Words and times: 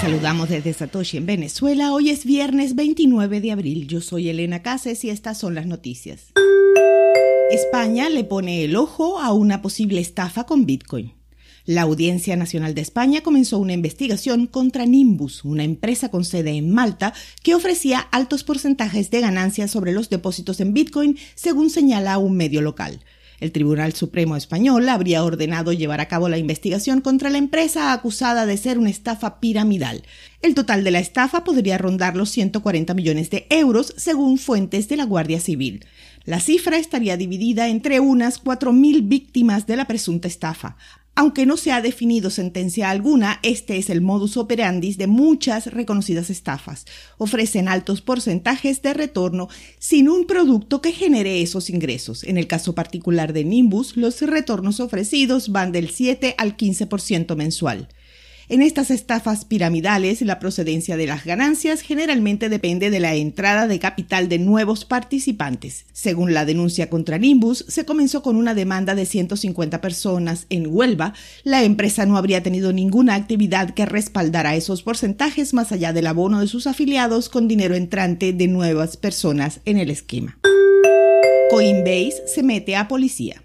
saludamos 0.00 0.48
desde 0.48 0.72
Satoshi 0.72 1.18
en 1.18 1.26
Venezuela. 1.26 1.92
Hoy 1.92 2.08
es 2.08 2.24
viernes 2.24 2.74
29 2.74 3.42
de 3.42 3.52
abril. 3.52 3.86
Yo 3.86 4.00
soy 4.00 4.30
Elena 4.30 4.62
Cases 4.62 5.04
y 5.04 5.10
estas 5.10 5.36
son 5.36 5.54
las 5.54 5.66
noticias. 5.66 6.32
España 7.50 8.08
le 8.08 8.24
pone 8.24 8.64
el 8.64 8.76
ojo 8.76 9.20
a 9.20 9.34
una 9.34 9.60
posible 9.60 10.00
estafa 10.00 10.44
con 10.44 10.64
Bitcoin. 10.64 11.12
La 11.66 11.82
Audiencia 11.82 12.34
Nacional 12.36 12.74
de 12.74 12.80
España 12.80 13.20
comenzó 13.20 13.58
una 13.58 13.74
investigación 13.74 14.46
contra 14.46 14.86
Nimbus, 14.86 15.44
una 15.44 15.64
empresa 15.64 16.10
con 16.10 16.24
sede 16.24 16.52
en 16.52 16.72
Malta 16.72 17.12
que 17.42 17.54
ofrecía 17.54 18.00
altos 18.00 18.42
porcentajes 18.42 19.10
de 19.10 19.20
ganancias 19.20 19.70
sobre 19.70 19.92
los 19.92 20.08
depósitos 20.08 20.60
en 20.60 20.72
Bitcoin, 20.72 21.18
según 21.34 21.68
señala 21.68 22.16
un 22.16 22.38
medio 22.38 22.62
local. 22.62 23.00
El 23.40 23.52
Tribunal 23.52 23.94
Supremo 23.94 24.36
Español 24.36 24.86
habría 24.88 25.24
ordenado 25.24 25.72
llevar 25.72 26.00
a 26.00 26.08
cabo 26.08 26.28
la 26.28 26.36
investigación 26.36 27.00
contra 27.00 27.30
la 27.30 27.38
empresa 27.38 27.92
acusada 27.92 28.44
de 28.44 28.58
ser 28.58 28.78
una 28.78 28.90
estafa 28.90 29.40
piramidal. 29.40 30.02
El 30.42 30.54
total 30.54 30.84
de 30.84 30.90
la 30.90 31.00
estafa 31.00 31.42
podría 31.42 31.78
rondar 31.78 32.16
los 32.16 32.28
140 32.30 32.92
millones 32.92 33.30
de 33.30 33.46
euros, 33.48 33.94
según 33.96 34.36
fuentes 34.36 34.88
de 34.88 34.96
la 34.96 35.04
Guardia 35.04 35.40
Civil. 35.40 35.86
La 36.24 36.38
cifra 36.38 36.76
estaría 36.76 37.16
dividida 37.16 37.68
entre 37.68 37.98
unas 37.98 38.44
4.000 38.44 39.08
víctimas 39.08 39.66
de 39.66 39.76
la 39.76 39.86
presunta 39.86 40.28
estafa. 40.28 40.76
Aunque 41.14 41.44
no 41.44 41.56
se 41.56 41.72
ha 41.72 41.82
definido 41.82 42.30
sentencia 42.30 42.88
alguna, 42.88 43.40
este 43.42 43.76
es 43.76 43.90
el 43.90 44.00
modus 44.00 44.36
operandi 44.36 44.94
de 44.94 45.06
muchas 45.06 45.66
reconocidas 45.66 46.30
estafas. 46.30 46.86
Ofrecen 47.18 47.68
altos 47.68 48.00
porcentajes 48.00 48.80
de 48.80 48.94
retorno 48.94 49.48
sin 49.78 50.08
un 50.08 50.26
producto 50.26 50.80
que 50.80 50.92
genere 50.92 51.42
esos 51.42 51.68
ingresos. 51.68 52.24
En 52.24 52.38
el 52.38 52.46
caso 52.46 52.74
particular 52.74 53.32
de 53.32 53.44
Nimbus, 53.44 53.96
los 53.96 54.22
retornos 54.22 54.80
ofrecidos 54.80 55.50
van 55.50 55.72
del 55.72 55.90
7 55.90 56.34
al 56.38 56.56
15% 56.56 57.36
mensual. 57.36 57.88
En 58.50 58.62
estas 58.62 58.90
estafas 58.90 59.44
piramidales, 59.44 60.22
la 60.22 60.40
procedencia 60.40 60.96
de 60.96 61.06
las 61.06 61.24
ganancias 61.24 61.82
generalmente 61.82 62.48
depende 62.48 62.90
de 62.90 62.98
la 62.98 63.14
entrada 63.14 63.68
de 63.68 63.78
capital 63.78 64.28
de 64.28 64.40
nuevos 64.40 64.84
participantes. 64.84 65.84
Según 65.92 66.34
la 66.34 66.44
denuncia 66.44 66.90
contra 66.90 67.16
Nimbus, 67.16 67.64
se 67.68 67.84
comenzó 67.84 68.24
con 68.24 68.34
una 68.34 68.54
demanda 68.54 68.96
de 68.96 69.06
150 69.06 69.80
personas 69.80 70.46
en 70.50 70.66
Huelva. 70.66 71.14
La 71.44 71.62
empresa 71.62 72.06
no 72.06 72.16
habría 72.16 72.42
tenido 72.42 72.72
ninguna 72.72 73.14
actividad 73.14 73.70
que 73.70 73.86
respaldara 73.86 74.56
esos 74.56 74.82
porcentajes 74.82 75.54
más 75.54 75.70
allá 75.70 75.92
del 75.92 76.08
abono 76.08 76.40
de 76.40 76.48
sus 76.48 76.66
afiliados 76.66 77.28
con 77.28 77.46
dinero 77.46 77.76
entrante 77.76 78.32
de 78.32 78.48
nuevas 78.48 78.96
personas 78.96 79.60
en 79.64 79.78
el 79.78 79.90
esquema. 79.90 80.40
Coinbase 81.50 82.26
se 82.26 82.42
mete 82.42 82.74
a 82.74 82.88
policía. 82.88 83.44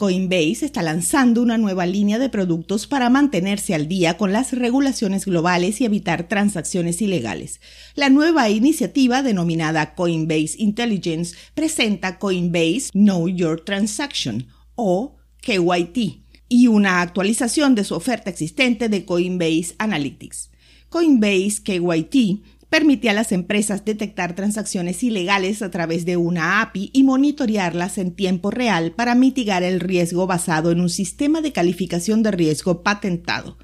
Coinbase 0.00 0.64
está 0.64 0.80
lanzando 0.80 1.42
una 1.42 1.58
nueva 1.58 1.84
línea 1.84 2.18
de 2.18 2.30
productos 2.30 2.86
para 2.86 3.10
mantenerse 3.10 3.74
al 3.74 3.86
día 3.86 4.16
con 4.16 4.32
las 4.32 4.54
regulaciones 4.54 5.26
globales 5.26 5.78
y 5.78 5.84
evitar 5.84 6.26
transacciones 6.26 7.02
ilegales. 7.02 7.60
La 7.96 8.08
nueva 8.08 8.48
iniciativa, 8.48 9.22
denominada 9.22 9.94
Coinbase 9.94 10.54
Intelligence, 10.56 11.36
presenta 11.52 12.18
Coinbase 12.18 12.88
Know 12.92 13.28
Your 13.28 13.60
Transaction 13.60 14.46
o 14.74 15.18
KYT 15.42 16.24
y 16.48 16.68
una 16.68 17.02
actualización 17.02 17.74
de 17.74 17.84
su 17.84 17.94
oferta 17.94 18.30
existente 18.30 18.88
de 18.88 19.04
Coinbase 19.04 19.74
Analytics. 19.76 20.48
Coinbase 20.88 21.60
KYT 21.62 22.42
permite 22.70 23.10
a 23.10 23.12
las 23.12 23.32
empresas 23.32 23.84
detectar 23.84 24.34
transacciones 24.34 25.02
ilegales 25.02 25.60
a 25.60 25.70
través 25.70 26.06
de 26.06 26.16
una 26.16 26.62
API 26.62 26.90
y 26.92 27.02
monitorearlas 27.02 27.98
en 27.98 28.12
tiempo 28.12 28.50
real 28.50 28.92
para 28.92 29.16
mitigar 29.16 29.64
el 29.64 29.80
riesgo 29.80 30.26
basado 30.26 30.70
en 30.70 30.80
un 30.80 30.88
sistema 30.88 31.40
de 31.40 31.52
calificación 31.52 32.22
de 32.22 32.30
riesgo 32.30 32.82
patentado, 32.82 33.58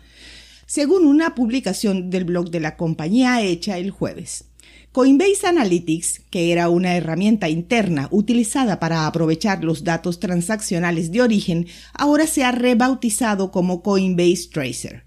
según 0.67 1.07
una 1.07 1.37
publicación 1.37 2.11
del 2.11 2.25
blog 2.25 2.51
de 2.51 2.61
la 2.61 2.77
compañía 2.77 3.41
hecha 3.41 3.79
el 3.79 3.93
jueves. 3.93 4.45
Coinbase 4.91 5.47
Analytics, 5.47 6.23
que 6.31 6.53
era 6.53 6.69
una 6.71 6.97
herramienta 6.97 7.49
interna 7.49 8.09
utilizada 8.11 8.81
para 8.81 9.07
aprovechar 9.07 9.63
los 9.63 9.85
datos 9.85 10.21
transaccionales 10.21 11.13
de 11.13 11.21
origen, 11.21 11.67
ahora 11.93 12.27
se 12.27 12.45
ha 12.45 12.51
rebautizado 12.51 13.53
como 13.53 13.83
Coinbase 13.83 14.49
Tracer. 14.51 15.05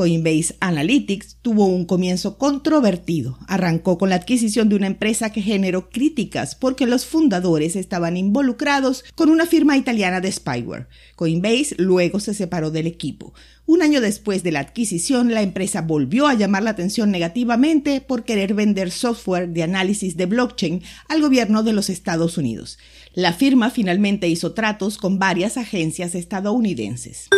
Coinbase 0.00 0.56
Analytics 0.60 1.36
tuvo 1.42 1.66
un 1.66 1.84
comienzo 1.84 2.38
controvertido. 2.38 3.38
Arrancó 3.46 3.98
con 3.98 4.08
la 4.08 4.16
adquisición 4.16 4.70
de 4.70 4.76
una 4.76 4.86
empresa 4.86 5.30
que 5.30 5.42
generó 5.42 5.90
críticas 5.90 6.54
porque 6.54 6.86
los 6.86 7.04
fundadores 7.04 7.76
estaban 7.76 8.16
involucrados 8.16 9.04
con 9.14 9.28
una 9.28 9.44
firma 9.44 9.76
italiana 9.76 10.22
de 10.22 10.32
spyware. 10.32 10.86
Coinbase 11.16 11.74
luego 11.76 12.18
se 12.18 12.32
separó 12.32 12.70
del 12.70 12.86
equipo. 12.86 13.34
Un 13.66 13.82
año 13.82 14.00
después 14.00 14.42
de 14.42 14.52
la 14.52 14.60
adquisición, 14.60 15.34
la 15.34 15.42
empresa 15.42 15.82
volvió 15.82 16.28
a 16.28 16.34
llamar 16.34 16.62
la 16.62 16.70
atención 16.70 17.10
negativamente 17.10 18.00
por 18.00 18.24
querer 18.24 18.54
vender 18.54 18.92
software 18.92 19.50
de 19.50 19.64
análisis 19.64 20.16
de 20.16 20.24
blockchain 20.24 20.82
al 21.10 21.20
gobierno 21.20 21.62
de 21.62 21.74
los 21.74 21.90
Estados 21.90 22.38
Unidos. 22.38 22.78
La 23.12 23.34
firma 23.34 23.68
finalmente 23.68 24.28
hizo 24.28 24.54
tratos 24.54 24.96
con 24.96 25.18
varias 25.18 25.58
agencias 25.58 26.14
estadounidenses. 26.14 27.28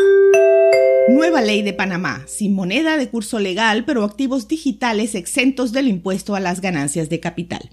Nueva 1.08 1.42
ley 1.42 1.62
de 1.62 1.72
Panamá, 1.72 2.22
sin 2.28 2.54
moneda 2.54 2.96
de 2.96 3.08
curso 3.08 3.40
legal, 3.40 3.84
pero 3.84 4.04
activos 4.04 4.46
digitales 4.46 5.16
exentos 5.16 5.72
del 5.72 5.88
impuesto 5.88 6.36
a 6.36 6.40
las 6.40 6.60
ganancias 6.60 7.08
de 7.08 7.18
capital. 7.18 7.70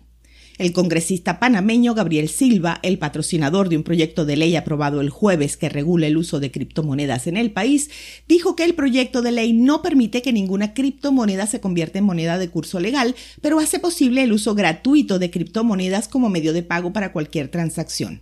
El 0.57 0.73
congresista 0.73 1.39
panameño 1.39 1.93
Gabriel 1.93 2.27
Silva, 2.27 2.79
el 2.81 2.97
patrocinador 2.97 3.69
de 3.69 3.77
un 3.77 3.83
proyecto 3.83 4.25
de 4.25 4.35
ley 4.35 4.55
aprobado 4.55 4.99
el 4.99 5.11
jueves 5.11 5.57
que 5.57 5.69
regula 5.69 6.07
el 6.07 6.17
uso 6.17 6.39
de 6.39 6.49
criptomonedas 6.49 7.27
en 7.27 7.37
el 7.37 7.51
país, 7.51 7.91
dijo 8.27 8.55
que 8.55 8.65
el 8.65 8.73
proyecto 8.73 9.21
de 9.21 9.31
ley 9.31 9.53
no 9.53 9.83
permite 9.83 10.23
que 10.23 10.33
ninguna 10.33 10.73
criptomoneda 10.73 11.45
se 11.45 11.61
convierta 11.61 11.99
en 11.99 12.05
moneda 12.05 12.39
de 12.39 12.49
curso 12.49 12.79
legal, 12.79 13.15
pero 13.41 13.59
hace 13.59 13.79
posible 13.79 14.23
el 14.23 14.33
uso 14.33 14.55
gratuito 14.55 15.19
de 15.19 15.29
criptomonedas 15.29 16.07
como 16.07 16.29
medio 16.29 16.51
de 16.51 16.63
pago 16.63 16.91
para 16.91 17.13
cualquier 17.13 17.47
transacción. 17.49 18.21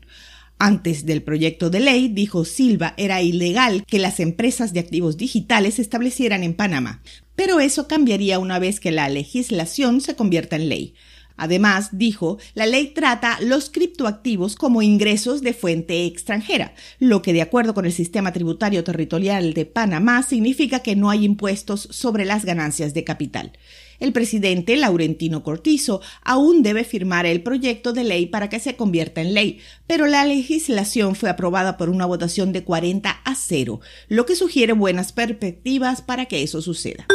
Antes 0.59 1.05
del 1.05 1.21
proyecto 1.21 1.69
de 1.69 1.79
ley, 1.79 2.07
dijo 2.07 2.43
Silva, 2.43 2.95
era 2.97 3.21
ilegal 3.21 3.83
que 3.85 3.99
las 3.99 4.19
empresas 4.19 4.73
de 4.73 4.79
activos 4.79 5.15
digitales 5.15 5.75
se 5.75 5.83
establecieran 5.83 6.43
en 6.43 6.55
Panamá, 6.55 7.03
pero 7.35 7.59
eso 7.59 7.87
cambiaría 7.87 8.39
una 8.39 8.57
vez 8.57 8.79
que 8.79 8.89
la 8.89 9.07
legislación 9.07 10.01
se 10.01 10.15
convierta 10.15 10.55
en 10.55 10.69
ley. 10.69 10.95
Además, 11.37 11.89
dijo, 11.91 12.39
la 12.55 12.65
ley 12.65 12.87
trata 12.93 13.39
los 13.41 13.69
criptoactivos 13.69 14.55
como 14.55 14.81
ingresos 14.81 15.41
de 15.41 15.53
fuente 15.53 16.05
extranjera, 16.05 16.73
lo 16.99 17.21
que 17.21 17.33
de 17.33 17.43
acuerdo 17.43 17.73
con 17.73 17.85
el 17.85 17.93
sistema 17.93 18.33
tributario 18.33 18.83
territorial 18.83 19.53
de 19.53 19.65
Panamá 19.65 20.23
significa 20.23 20.79
que 20.79 20.95
no 20.95 21.09
hay 21.09 21.23
impuestos 21.23 21.87
sobre 21.91 22.25
las 22.25 22.43
ganancias 22.43 22.93
de 22.93 23.03
capital. 23.03 23.53
El 23.99 24.13
presidente 24.13 24.75
Laurentino 24.75 25.43
Cortizo 25.43 26.01
aún 26.23 26.61
debe 26.61 26.83
firmar 26.83 27.25
el 27.25 27.41
proyecto 27.41 27.93
de 27.93 28.03
ley 28.03 28.27
para 28.27 28.49
que 28.49 28.59
se 28.59 28.75
convierta 28.75 29.21
en 29.21 29.33
ley, 29.33 29.59
pero 29.87 30.05
la 30.05 30.23
legislación 30.25 31.15
fue 31.15 31.29
aprobada 31.29 31.77
por 31.77 31.89
una 31.89 32.05
votación 32.05 32.51
de 32.51 32.63
40 32.63 33.09
a 33.09 33.35
0, 33.35 33.79
lo 34.07 34.25
que 34.25 34.35
sugiere 34.35 34.73
buenas 34.73 35.13
perspectivas 35.13 36.01
para 36.01 36.25
que 36.25 36.43
eso 36.43 36.61
suceda. 36.61 37.07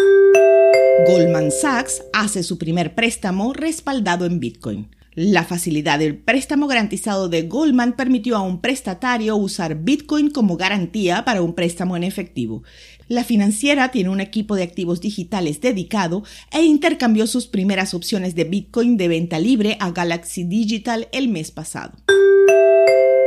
Goldman 1.06 1.50
Sachs 1.50 2.02
hace 2.12 2.42
su 2.42 2.58
primer 2.58 2.94
préstamo 2.94 3.52
respaldado 3.52 4.24
en 4.24 4.38
Bitcoin. 4.38 4.88
La 5.14 5.42
facilidad 5.44 5.98
del 5.98 6.16
préstamo 6.16 6.68
garantizado 6.68 7.28
de 7.28 7.42
Goldman 7.42 7.94
permitió 7.96 8.36
a 8.36 8.40
un 8.40 8.60
prestatario 8.60 9.36
usar 9.36 9.82
Bitcoin 9.82 10.30
como 10.30 10.56
garantía 10.56 11.24
para 11.24 11.42
un 11.42 11.54
préstamo 11.54 11.96
en 11.96 12.04
efectivo. 12.04 12.62
La 13.08 13.24
financiera 13.24 13.90
tiene 13.90 14.10
un 14.10 14.20
equipo 14.20 14.54
de 14.54 14.62
activos 14.62 15.00
digitales 15.00 15.60
dedicado 15.60 16.22
e 16.52 16.62
intercambió 16.62 17.26
sus 17.26 17.46
primeras 17.46 17.94
opciones 17.94 18.34
de 18.34 18.44
Bitcoin 18.44 18.96
de 18.96 19.08
venta 19.08 19.38
libre 19.38 19.76
a 19.80 19.90
Galaxy 19.90 20.44
Digital 20.44 21.08
el 21.12 21.28
mes 21.28 21.50
pasado. 21.50 21.92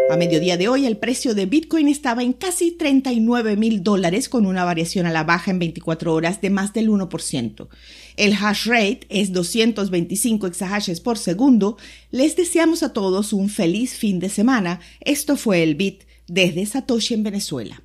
A 0.07 0.17
mediodía 0.17 0.55
de 0.55 0.67
hoy 0.67 0.85
el 0.85 0.97
precio 0.97 1.33
de 1.33 1.47
Bitcoin 1.47 1.87
estaba 1.87 2.21
en 2.21 2.33
casi 2.33 2.71
39 2.71 3.57
mil 3.57 3.81
dólares 3.81 4.29
con 4.29 4.45
una 4.45 4.63
variación 4.63 5.07
a 5.07 5.11
la 5.11 5.23
baja 5.23 5.49
en 5.49 5.57
24 5.57 6.13
horas 6.13 6.41
de 6.41 6.51
más 6.51 6.73
del 6.73 6.89
1%. 6.89 7.67
El 8.15 8.33
hash 8.33 8.67
rate 8.67 9.07
es 9.09 9.33
225 9.33 10.45
exahashes 10.45 11.01
por 11.01 11.17
segundo. 11.17 11.77
Les 12.11 12.35
deseamos 12.35 12.83
a 12.83 12.93
todos 12.93 13.33
un 13.33 13.49
feliz 13.49 13.95
fin 13.95 14.19
de 14.19 14.29
semana. 14.29 14.79
Esto 15.01 15.37
fue 15.37 15.63
el 15.63 15.73
Bit 15.73 16.03
desde 16.27 16.67
Satoshi 16.67 17.15
en 17.15 17.23
Venezuela. 17.23 17.81